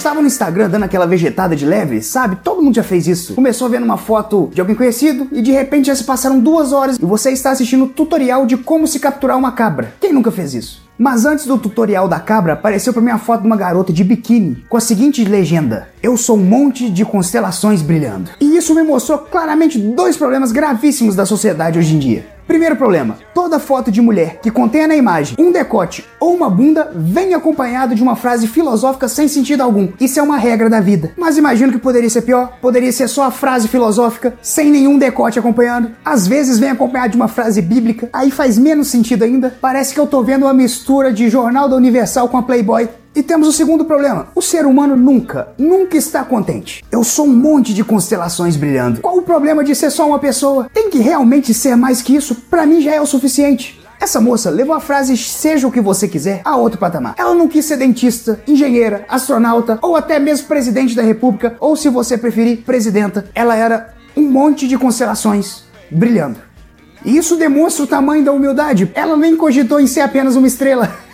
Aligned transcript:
Estava 0.00 0.22
no 0.22 0.26
Instagram 0.26 0.70
dando 0.70 0.84
aquela 0.84 1.06
vegetada 1.06 1.54
de 1.54 1.66
leve, 1.66 2.00
sabe? 2.00 2.36
Todo 2.36 2.62
mundo 2.62 2.74
já 2.74 2.82
fez 2.82 3.06
isso. 3.06 3.34
Começou 3.34 3.68
vendo 3.68 3.84
uma 3.84 3.98
foto 3.98 4.50
de 4.50 4.58
alguém 4.58 4.74
conhecido 4.74 5.28
e 5.30 5.42
de 5.42 5.52
repente 5.52 5.88
já 5.88 5.94
se 5.94 6.04
passaram 6.04 6.40
duas 6.40 6.72
horas 6.72 6.96
e 6.96 7.04
você 7.04 7.32
está 7.32 7.50
assistindo 7.50 7.84
o 7.84 7.88
tutorial 7.88 8.46
de 8.46 8.56
como 8.56 8.86
se 8.86 8.98
capturar 8.98 9.36
uma 9.36 9.52
cabra. 9.52 9.92
Quem 10.00 10.10
nunca 10.10 10.30
fez 10.30 10.54
isso? 10.54 10.88
Mas 10.96 11.26
antes 11.26 11.44
do 11.44 11.58
tutorial 11.58 12.08
da 12.08 12.18
cabra, 12.18 12.54
apareceu 12.54 12.94
para 12.94 13.02
mim 13.02 13.10
a 13.10 13.18
foto 13.18 13.42
de 13.42 13.46
uma 13.46 13.58
garota 13.58 13.92
de 13.92 14.02
biquíni 14.02 14.64
com 14.70 14.76
a 14.78 14.80
seguinte 14.80 15.22
legenda: 15.22 15.88
Eu 16.02 16.16
sou 16.16 16.38
um 16.38 16.44
monte 16.44 16.88
de 16.88 17.04
constelações 17.04 17.82
brilhando. 17.82 18.30
E 18.40 18.56
isso 18.56 18.74
me 18.74 18.82
mostrou 18.82 19.18
claramente 19.18 19.78
dois 19.78 20.16
problemas 20.16 20.50
gravíssimos 20.50 21.14
da 21.14 21.26
sociedade 21.26 21.78
hoje 21.78 21.94
em 21.94 21.98
dia. 21.98 22.26
Primeiro 22.50 22.74
problema: 22.74 23.16
toda 23.32 23.60
foto 23.60 23.92
de 23.92 24.02
mulher 24.02 24.40
que 24.42 24.50
contenha 24.50 24.88
na 24.88 24.96
imagem 24.96 25.36
um 25.38 25.52
decote 25.52 26.04
ou 26.18 26.34
uma 26.34 26.50
bunda 26.50 26.90
vem 26.92 27.32
acompanhado 27.32 27.94
de 27.94 28.02
uma 28.02 28.16
frase 28.16 28.48
filosófica 28.48 29.06
sem 29.06 29.28
sentido 29.28 29.60
algum. 29.60 29.88
Isso 30.00 30.18
é 30.18 30.22
uma 30.22 30.36
regra 30.36 30.68
da 30.68 30.80
vida. 30.80 31.12
Mas 31.16 31.38
imagino 31.38 31.70
que 31.70 31.78
poderia 31.78 32.10
ser 32.10 32.22
pior. 32.22 32.58
Poderia 32.60 32.90
ser 32.90 33.06
só 33.06 33.22
a 33.22 33.30
frase 33.30 33.68
filosófica 33.68 34.34
sem 34.42 34.68
nenhum 34.68 34.98
decote 34.98 35.38
acompanhando. 35.38 35.92
Às 36.04 36.26
vezes 36.26 36.58
vem 36.58 36.70
acompanhado 36.70 37.12
de 37.12 37.16
uma 37.16 37.28
frase 37.28 37.62
bíblica. 37.62 38.08
Aí 38.12 38.32
faz 38.32 38.58
menos 38.58 38.88
sentido 38.88 39.22
ainda. 39.22 39.56
Parece 39.60 39.94
que 39.94 40.00
eu 40.00 40.08
tô 40.08 40.20
vendo 40.24 40.42
uma 40.42 40.52
mistura 40.52 41.12
de 41.12 41.30
Jornal 41.30 41.68
da 41.68 41.76
Universal 41.76 42.28
com 42.28 42.36
a 42.36 42.42
Playboy. 42.42 42.88
E 43.14 43.24
temos 43.24 43.48
o 43.48 43.52
segundo 43.52 43.84
problema. 43.84 44.28
O 44.36 44.42
ser 44.42 44.64
humano 44.64 44.94
nunca, 44.94 45.48
nunca 45.58 45.96
está 45.96 46.22
contente. 46.22 46.84
Eu 46.92 47.02
sou 47.02 47.26
um 47.26 47.34
monte 47.34 47.74
de 47.74 47.82
constelações 47.82 48.56
brilhando. 48.56 49.00
Qual 49.00 49.18
o 49.18 49.22
problema 49.22 49.64
de 49.64 49.74
ser 49.74 49.90
só 49.90 50.06
uma 50.06 50.20
pessoa? 50.20 50.70
Tem 50.72 50.88
que 50.88 50.98
realmente 50.98 51.52
ser 51.52 51.76
mais 51.76 52.00
que 52.00 52.14
isso? 52.14 52.36
Para 52.48 52.64
mim 52.64 52.80
já 52.80 52.94
é 52.94 53.00
o 53.00 53.06
suficiente. 53.06 53.80
Essa 54.00 54.20
moça 54.20 54.48
levou 54.48 54.74
a 54.74 54.80
frase 54.80 55.16
seja 55.16 55.66
o 55.66 55.72
que 55.72 55.80
você 55.80 56.06
quiser 56.06 56.40
a 56.44 56.56
outro 56.56 56.78
patamar. 56.78 57.16
Ela 57.18 57.34
não 57.34 57.48
quis 57.48 57.64
ser 57.64 57.76
dentista, 57.76 58.40
engenheira, 58.46 59.04
astronauta 59.08 59.78
ou 59.82 59.96
até 59.96 60.18
mesmo 60.18 60.46
presidente 60.46 60.94
da 60.94 61.02
república, 61.02 61.56
ou 61.58 61.76
se 61.76 61.88
você 61.88 62.16
preferir, 62.16 62.58
presidenta. 62.64 63.28
Ela 63.34 63.56
era 63.56 63.92
um 64.16 64.22
monte 64.22 64.68
de 64.68 64.78
constelações 64.78 65.64
brilhando. 65.90 66.38
E 67.04 67.16
isso 67.16 67.36
demonstra 67.36 67.84
o 67.84 67.86
tamanho 67.86 68.24
da 68.24 68.32
humildade. 68.32 68.90
Ela 68.94 69.16
nem 69.16 69.36
cogitou 69.36 69.80
em 69.80 69.86
ser 69.86 70.00
apenas 70.00 70.36
uma 70.36 70.46
estrela. 70.46 70.90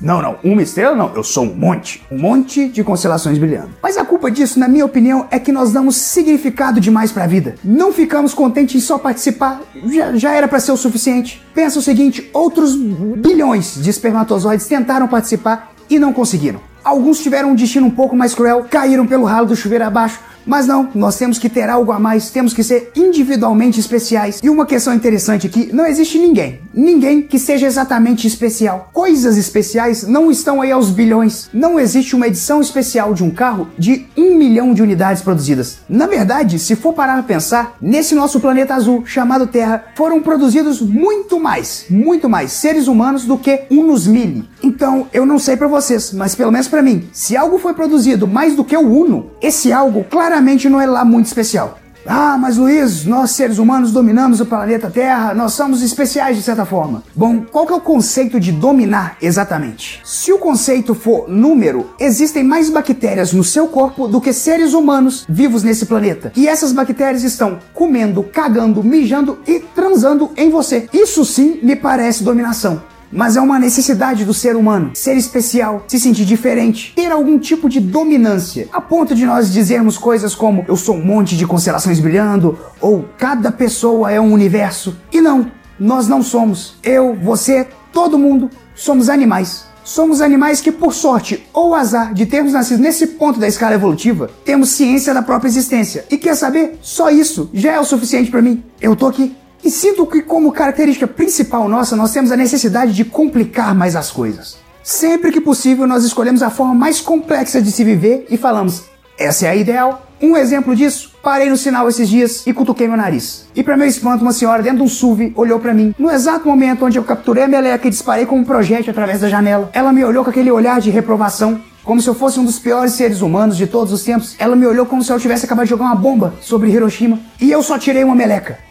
não, 0.00 0.22
não, 0.22 0.36
uma 0.42 0.62
estrela 0.62 0.94
não, 0.96 1.14
eu 1.14 1.22
sou 1.22 1.44
um 1.44 1.54
monte. 1.54 2.02
Um 2.10 2.18
monte 2.18 2.68
de 2.68 2.82
constelações 2.84 3.38
brilhando. 3.38 3.70
Mas 3.82 3.96
a 3.96 4.04
culpa 4.04 4.30
disso, 4.30 4.58
na 4.58 4.68
minha 4.68 4.84
opinião, 4.84 5.26
é 5.30 5.38
que 5.38 5.52
nós 5.52 5.72
damos 5.72 5.96
significado 5.96 6.80
demais 6.80 7.12
pra 7.12 7.26
vida. 7.26 7.54
Não 7.64 7.92
ficamos 7.92 8.34
contentes 8.34 8.76
em 8.76 8.80
só 8.80 8.98
participar, 8.98 9.60
já, 9.86 10.14
já 10.16 10.32
era 10.32 10.48
para 10.48 10.60
ser 10.60 10.72
o 10.72 10.76
suficiente. 10.76 11.42
Pensa 11.54 11.78
o 11.78 11.82
seguinte: 11.82 12.30
outros 12.32 12.74
bilhões 12.74 13.74
de 13.82 13.90
espermatozoides 13.90 14.66
tentaram 14.66 15.08
participar 15.08 15.72
e 15.88 15.98
não 15.98 16.12
conseguiram. 16.12 16.60
Alguns 16.84 17.20
tiveram 17.20 17.50
um 17.50 17.54
destino 17.54 17.86
um 17.86 17.90
pouco 17.90 18.14
mais 18.14 18.32
cruel, 18.34 18.66
caíram 18.70 19.06
pelo 19.06 19.24
ralo 19.24 19.48
do 19.48 19.56
chuveiro 19.56 19.84
abaixo, 19.84 20.20
mas 20.46 20.66
não, 20.66 20.88
nós 20.94 21.16
temos 21.16 21.38
que 21.38 21.48
ter 21.48 21.68
algo 21.68 21.92
a 21.92 21.98
mais, 21.98 22.30
temos 22.30 22.54
que 22.54 22.62
ser 22.62 22.92
individualmente 22.94 23.80
especiais. 23.80 24.40
E 24.42 24.48
uma 24.48 24.64
questão 24.64 24.94
interessante 24.94 25.46
aqui: 25.46 25.70
não 25.72 25.86
existe 25.86 26.18
ninguém, 26.18 26.60
ninguém 26.72 27.22
que 27.22 27.38
seja 27.38 27.66
exatamente 27.66 28.26
especial. 28.26 28.90
Coisas 28.92 29.36
especiais 29.36 30.06
não 30.06 30.30
estão 30.30 30.62
aí 30.62 30.70
aos 30.70 30.90
bilhões. 30.90 31.48
Não 31.52 31.78
existe 31.78 32.14
uma 32.14 32.28
edição 32.28 32.60
especial 32.60 33.12
de 33.12 33.24
um 33.24 33.30
carro 33.30 33.68
de 33.78 34.06
um 34.16 34.36
milhão 34.36 34.72
de 34.72 34.82
unidades 34.82 35.22
produzidas. 35.22 35.78
Na 35.88 36.06
verdade, 36.06 36.58
se 36.58 36.76
for 36.76 36.92
parar 36.92 37.18
a 37.18 37.22
pensar, 37.22 37.76
nesse 37.80 38.14
nosso 38.14 38.38
planeta 38.40 38.74
azul 38.74 39.04
chamado 39.04 39.46
Terra, 39.46 39.84
foram 39.94 40.20
produzidos 40.20 40.80
muito 40.80 41.40
mais, 41.40 41.86
muito 41.90 42.28
mais 42.28 42.52
seres 42.52 42.86
humanos 42.86 43.24
do 43.24 43.36
que 43.36 43.62
um 43.70 43.84
nos 43.84 44.06
mil. 44.06 44.44
Então, 44.62 45.06
eu 45.12 45.24
não 45.24 45.38
sei 45.38 45.56
para 45.56 45.68
vocês, 45.68 46.12
mas 46.12 46.34
pelo 46.34 46.52
menos 46.52 46.68
para 46.68 46.82
mim, 46.82 47.08
se 47.12 47.36
algo 47.36 47.58
foi 47.58 47.74
produzido 47.74 48.26
mais 48.26 48.54
do 48.54 48.64
que 48.64 48.76
o 48.76 48.80
Uno, 48.80 49.30
esse 49.40 49.72
algo 49.72 50.04
claramente 50.04 50.35
não 50.68 50.80
é 50.80 50.86
lá 50.86 51.04
muito 51.04 51.26
especial. 51.26 51.78
Ah, 52.08 52.38
mas 52.38 52.56
Luiz, 52.56 53.04
nós 53.04 53.32
seres 53.32 53.58
humanos 53.58 53.90
dominamos 53.90 54.40
o 54.40 54.46
planeta 54.46 54.88
Terra, 54.88 55.34
nós 55.34 55.54
somos 55.54 55.82
especiais 55.82 56.36
de 56.36 56.42
certa 56.42 56.64
forma. 56.64 57.02
Bom, 57.14 57.42
qual 57.42 57.66
que 57.66 57.72
é 57.72 57.76
o 57.76 57.80
conceito 57.80 58.38
de 58.38 58.52
dominar 58.52 59.16
exatamente? 59.20 60.00
Se 60.04 60.32
o 60.32 60.38
conceito 60.38 60.94
for 60.94 61.28
número, 61.28 61.90
existem 61.98 62.44
mais 62.44 62.70
bactérias 62.70 63.32
no 63.32 63.42
seu 63.42 63.66
corpo 63.66 64.06
do 64.06 64.20
que 64.20 64.32
seres 64.32 64.72
humanos 64.72 65.26
vivos 65.28 65.64
nesse 65.64 65.86
planeta. 65.86 66.32
E 66.36 66.46
essas 66.46 66.72
bactérias 66.72 67.24
estão 67.24 67.58
comendo, 67.74 68.22
cagando, 68.22 68.84
mijando 68.84 69.38
e 69.46 69.58
transando 69.58 70.30
em 70.36 70.48
você. 70.48 70.88
Isso 70.92 71.24
sim 71.24 71.58
me 71.60 71.74
parece 71.74 72.22
dominação 72.22 72.82
mas 73.16 73.34
é 73.34 73.40
uma 73.40 73.58
necessidade 73.58 74.24
do 74.24 74.34
ser 74.34 74.54
humano 74.54 74.90
ser 74.94 75.16
especial, 75.16 75.84
se 75.88 75.98
sentir 75.98 76.26
diferente, 76.26 76.92
ter 76.94 77.10
algum 77.10 77.38
tipo 77.38 77.68
de 77.68 77.80
dominância, 77.80 78.68
a 78.70 78.80
ponto 78.80 79.14
de 79.14 79.24
nós 79.24 79.50
dizermos 79.50 79.96
coisas 79.96 80.34
como 80.34 80.64
eu 80.68 80.76
sou 80.76 80.96
um 80.96 81.04
monte 81.04 81.36
de 81.36 81.46
constelações 81.46 81.98
brilhando 81.98 82.58
ou 82.80 83.06
cada 83.16 83.50
pessoa 83.50 84.12
é 84.12 84.20
um 84.20 84.32
universo. 84.32 84.96
E 85.10 85.20
não, 85.20 85.50
nós 85.80 86.06
não 86.06 86.22
somos. 86.22 86.76
Eu, 86.82 87.14
você, 87.14 87.66
todo 87.92 88.18
mundo 88.18 88.50
somos 88.74 89.08
animais. 89.08 89.64
Somos 89.82 90.20
animais 90.20 90.60
que, 90.60 90.72
por 90.72 90.92
sorte 90.92 91.46
ou 91.54 91.72
azar 91.72 92.12
de 92.12 92.26
termos 92.26 92.52
nascido 92.52 92.82
nesse 92.82 93.06
ponto 93.06 93.38
da 93.38 93.46
escala 93.46 93.76
evolutiva, 93.76 94.28
temos 94.44 94.70
ciência 94.70 95.14
da 95.14 95.22
própria 95.22 95.48
existência. 95.48 96.04
E 96.10 96.18
quer 96.18 96.34
saber? 96.34 96.76
Só 96.82 97.08
isso 97.08 97.48
já 97.54 97.72
é 97.72 97.80
o 97.80 97.84
suficiente 97.84 98.30
para 98.30 98.42
mim. 98.42 98.64
Eu 98.80 98.96
tô 98.96 99.06
aqui. 99.06 99.36
E 99.66 99.70
sinto 99.70 100.06
que, 100.06 100.22
como 100.22 100.52
característica 100.52 101.08
principal 101.08 101.68
nossa, 101.68 101.96
nós 101.96 102.12
temos 102.12 102.30
a 102.30 102.36
necessidade 102.36 102.92
de 102.92 103.04
complicar 103.04 103.74
mais 103.74 103.96
as 103.96 104.12
coisas. 104.12 104.58
Sempre 104.80 105.32
que 105.32 105.40
possível, 105.40 105.88
nós 105.88 106.04
escolhemos 106.04 106.40
a 106.40 106.50
forma 106.50 106.72
mais 106.72 107.00
complexa 107.00 107.60
de 107.60 107.72
se 107.72 107.82
viver 107.82 108.28
e 108.30 108.36
falamos: 108.36 108.84
essa 109.18 109.46
é 109.46 109.50
a 109.50 109.56
ideal. 109.56 110.06
Um 110.22 110.36
exemplo 110.36 110.76
disso, 110.76 111.10
parei 111.20 111.50
no 111.50 111.56
sinal 111.56 111.88
esses 111.88 112.08
dias 112.08 112.46
e 112.46 112.52
cutuquei 112.52 112.86
meu 112.86 112.96
nariz. 112.96 113.48
E 113.56 113.62
para 113.64 113.76
meu 113.76 113.88
espanto, 113.88 114.22
uma 114.22 114.32
senhora 114.32 114.62
dentro 114.62 114.78
de 114.78 114.84
um 114.84 114.88
SUV 114.88 115.32
olhou 115.34 115.58
para 115.58 115.74
mim. 115.74 115.92
No 115.98 116.12
exato 116.12 116.46
momento 116.46 116.84
onde 116.86 116.96
eu 116.96 117.02
capturei 117.02 117.42
a 117.42 117.48
meleca 117.48 117.88
e 117.88 117.90
disparei 117.90 118.24
como 118.24 118.42
um 118.42 118.44
projétil 118.44 118.92
através 118.92 119.20
da 119.20 119.28
janela, 119.28 119.68
ela 119.72 119.92
me 119.92 120.04
olhou 120.04 120.22
com 120.22 120.30
aquele 120.30 120.52
olhar 120.52 120.80
de 120.80 120.90
reprovação, 120.90 121.60
como 121.82 122.00
se 122.00 122.06
eu 122.06 122.14
fosse 122.14 122.38
um 122.38 122.44
dos 122.44 122.60
piores 122.60 122.92
seres 122.92 123.20
humanos 123.20 123.56
de 123.56 123.66
todos 123.66 123.92
os 123.92 124.04
tempos. 124.04 124.36
Ela 124.38 124.54
me 124.54 124.64
olhou 124.64 124.86
como 124.86 125.02
se 125.02 125.12
eu 125.12 125.18
tivesse 125.18 125.44
acabado 125.44 125.64
de 125.64 125.70
jogar 125.70 125.86
uma 125.86 125.96
bomba 125.96 126.34
sobre 126.40 126.70
Hiroshima. 126.70 127.18
E 127.40 127.50
eu 127.50 127.64
só 127.64 127.76
tirei 127.76 128.04
uma 128.04 128.14
meleca. 128.14 128.64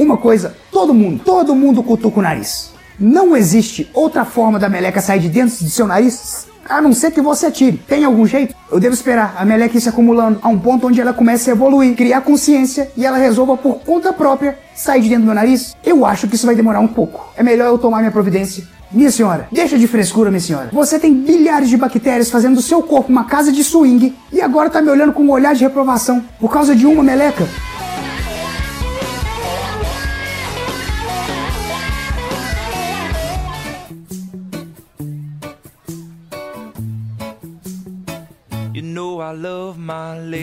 Uma 0.00 0.16
coisa, 0.16 0.56
todo 0.72 0.94
mundo, 0.94 1.20
todo 1.22 1.54
mundo 1.54 1.82
cutuca 1.82 2.20
o 2.20 2.22
nariz. 2.22 2.72
Não 2.98 3.36
existe 3.36 3.86
outra 3.92 4.24
forma 4.24 4.58
da 4.58 4.66
meleca 4.66 4.98
sair 4.98 5.20
de 5.20 5.28
dentro 5.28 5.62
de 5.62 5.68
seu 5.68 5.86
nariz 5.86 6.46
a 6.66 6.80
não 6.80 6.94
ser 6.94 7.10
que 7.10 7.20
você 7.20 7.44
atire. 7.44 7.76
Tem 7.86 8.02
algum 8.02 8.24
jeito? 8.24 8.54
Eu 8.72 8.80
devo 8.80 8.94
esperar 8.94 9.34
a 9.36 9.44
meleca 9.44 9.76
ir 9.76 9.80
se 9.82 9.90
acumulando 9.90 10.38
a 10.40 10.48
um 10.48 10.58
ponto 10.58 10.86
onde 10.86 11.02
ela 11.02 11.12
comece 11.12 11.50
a 11.50 11.52
evoluir, 11.52 11.94
criar 11.94 12.22
consciência 12.22 12.90
e 12.96 13.04
ela 13.04 13.18
resolva 13.18 13.58
por 13.58 13.80
conta 13.80 14.10
própria 14.10 14.58
sair 14.74 15.02
de 15.02 15.10
dentro 15.10 15.24
do 15.24 15.26
meu 15.26 15.34
nariz? 15.34 15.76
Eu 15.84 16.06
acho 16.06 16.26
que 16.26 16.34
isso 16.34 16.46
vai 16.46 16.54
demorar 16.54 16.80
um 16.80 16.88
pouco. 16.88 17.30
É 17.36 17.42
melhor 17.42 17.66
eu 17.66 17.76
tomar 17.76 17.98
minha 17.98 18.10
providência. 18.10 18.64
Minha 18.90 19.10
senhora, 19.10 19.48
deixa 19.52 19.78
de 19.78 19.86
frescura, 19.86 20.30
minha 20.30 20.40
senhora. 20.40 20.70
Você 20.72 20.98
tem 20.98 21.12
bilhares 21.12 21.68
de 21.68 21.76
bactérias 21.76 22.30
fazendo 22.30 22.54
do 22.54 22.62
seu 22.62 22.82
corpo 22.82 23.12
uma 23.12 23.24
casa 23.24 23.52
de 23.52 23.62
swing 23.62 24.16
e 24.32 24.40
agora 24.40 24.70
tá 24.70 24.80
me 24.80 24.88
olhando 24.88 25.12
com 25.12 25.22
um 25.22 25.30
olhar 25.30 25.54
de 25.54 25.62
reprovação 25.62 26.24
por 26.40 26.50
causa 26.50 26.74
de 26.74 26.86
uma 26.86 27.02
meleca. 27.02 27.46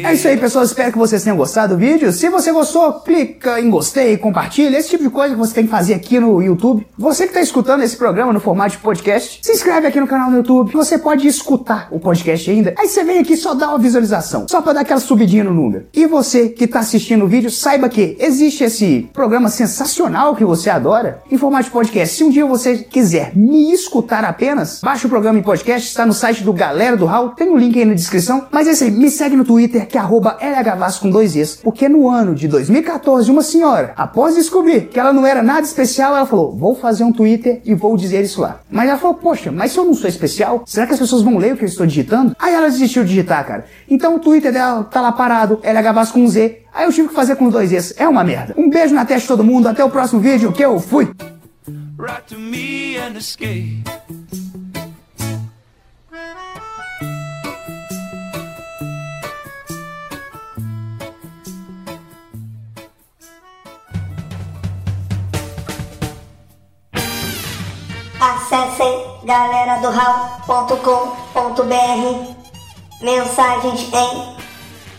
É 0.06 0.14
isso 0.14 0.28
aí, 0.28 0.38
pessoal. 0.38 0.64
Espero 0.64 0.92
que 0.92 0.98
vocês 0.98 1.24
tenham 1.24 1.38
gostado 1.38 1.76
do 1.76 1.80
vídeo. 1.80 2.12
Se 2.12 2.30
você 2.30 2.52
gostou, 2.52 2.94
clica 3.02 3.60
em 3.60 3.70
gostei, 3.70 4.18
compartilha. 4.18 4.78
Esse 4.78 4.90
tipo 4.90 5.04
de 5.04 5.10
coisa 5.10 5.34
que 5.34 5.40
você 5.40 5.54
tem 5.54 5.66
que 5.66 5.70
fazer 5.70 5.94
aqui 5.94 6.20
no 6.20 6.42
YouTube. 6.42 6.88
Você 6.98 7.24
que 7.24 7.30
está 7.30 7.42
escutando 7.42 7.84
esse 7.84 7.98
programa 7.98 8.32
no 8.32 8.40
formato 8.40 8.72
de 8.72 8.78
podcast, 8.78 9.40
se 9.42 9.52
inscreve 9.52 9.88
aqui 9.88 10.00
no 10.00 10.08
canal 10.08 10.30
no 10.30 10.38
YouTube. 10.38 10.72
Você 10.72 10.98
pode 10.98 11.28
escutar 11.28 11.88
o 11.92 12.00
podcast 12.00 12.50
ainda. 12.50 12.74
Aí 12.78 12.88
você 12.88 13.04
vem 13.04 13.20
aqui 13.20 13.36
só 13.36 13.54
dá 13.54 13.70
uma 13.70 13.78
visualização, 13.78 14.46
só 14.50 14.62
para 14.62 14.74
dar 14.74 14.82
aquela 14.82 15.00
subidinha 15.00 15.44
no 15.44 15.54
número. 15.54 15.88
E 15.94 16.06
você 16.06 16.50
que 16.50 16.64
está 16.64 16.80
assistindo 16.80 17.26
o 17.26 17.28
vídeo, 17.28 17.52
saiba 17.52 17.90
que 17.90 18.16
existe 18.20 18.64
esse 18.64 19.10
programa 19.12 19.50
sensacional 19.50 20.36
que 20.36 20.46
você 20.46 20.70
adora 20.70 21.22
em 21.30 21.38
formato 21.38 21.66
de 21.66 21.72
podcast. 21.72 22.16
Se 22.16 22.24
um 22.24 22.30
dia 22.30 22.46
você 22.46 22.78
quiser 22.78 23.36
me 23.36 23.74
escutar 23.74 24.24
apenas, 24.24 24.80
baixa 24.82 25.08
o 25.08 25.10
programa 25.10 25.40
em 25.40 25.44
podcast, 25.44 25.88
está 25.88 26.06
no 26.06 26.14
site 26.14 26.44
do 26.44 26.54
Galera 26.54 26.96
do 26.96 27.06
Hall, 27.06 27.30
tem 27.30 27.50
o 27.50 27.54
um 27.54 27.58
link 27.58 27.78
aí 27.78 27.86
na 27.86 27.94
descrição. 27.94 28.48
Mas 28.52 28.68
aí, 28.84 28.92
me 28.92 29.10
segue 29.10 29.36
no 29.36 29.46
Twitter 29.46 29.88
que 29.88 29.98
é 29.98 30.02
arroba 30.02 30.38
LHVasco 30.42 31.04
com 31.04 31.10
dois 31.10 31.36
Es, 31.36 31.56
porque 31.56 31.88
no 31.88 32.10
ano 32.10 32.34
de 32.36 32.48
2014, 32.48 33.30
uma 33.32 33.42
senhora, 33.42 33.94
após 33.96 34.36
descobrir 34.36 34.88
que 34.88 35.00
ela 35.00 35.14
não 35.14 35.26
era 35.26 35.42
nada 35.44 35.62
especial, 35.62 36.16
ela 36.16 36.26
falou, 36.26 36.56
vou 36.56 36.76
fazer 36.76 37.04
um 37.04 37.12
Twitter 37.12 37.62
e 37.64 37.74
vou 37.74 37.96
dizer 37.96 38.24
isso 38.24 38.42
lá. 38.42 38.60
Mas 38.70 38.90
ela 38.90 38.98
falou, 38.98 39.16
poxa, 39.16 39.52
mas 39.52 39.72
se 39.72 39.78
eu 39.78 39.86
não 39.86 39.94
sou 39.94 40.10
especial, 40.10 40.64
será 40.66 40.86
que 40.86 40.94
as 40.94 41.00
pessoas 41.00 41.22
vão 41.22 41.38
ler 41.38 41.54
o 41.54 41.58
que 41.58 41.64
eu 41.64 41.68
estou 41.68 41.86
digitando? 41.86 42.36
Aí 42.40 42.54
ela 42.54 42.70
desistiu 42.70 43.04
de 43.04 43.10
digitar, 43.10 43.46
cara. 43.46 43.66
Então 43.90 44.16
o 44.16 44.20
Twitter 44.20 44.52
dela 44.52 44.84
tá 44.84 45.02
lá 45.02 45.12
parado, 45.12 45.60
LHVasco 45.64 46.20
com 46.20 46.28
Z. 46.28 46.64
Aí 46.74 46.86
eu 46.86 46.94
tive 46.94 47.08
que 47.08 47.14
fazer 47.16 47.36
com 47.36 47.50
dois 47.50 47.72
Es. 47.72 47.94
É 47.98 48.08
uma 48.08 48.24
merda. 48.24 48.54
Um 48.58 48.70
beijo 48.70 48.94
na 48.94 49.06
testa 49.06 49.22
de 49.22 49.28
todo 49.28 49.44
mundo, 49.44 49.68
até 49.68 49.84
o 49.84 49.90
próximo 49.90 50.20
vídeo, 50.20 50.52
que 50.52 50.64
eu 50.64 50.80
fui! 50.80 51.10
Galera 69.28 69.82
do 69.82 69.90
Mensagens 73.02 73.94
em 73.94 74.38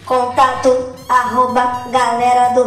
contato 0.05 0.95
arroba 1.09 1.87
galera 1.91 2.51
do 2.51 2.65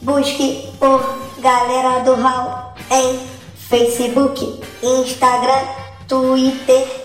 Busque 0.00 0.72
por 0.78 1.20
Galera 1.38 2.00
do 2.00 2.14
Hall 2.14 2.72
em 2.90 3.20
Facebook, 3.68 4.62
Instagram, 4.82 5.66
Twitter 6.08 6.99